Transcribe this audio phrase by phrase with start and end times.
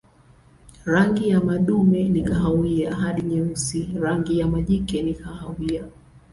[0.85, 5.83] Rangi ya madume ni kahawia hadi nyeusi, rangi ya majike ni kahawia.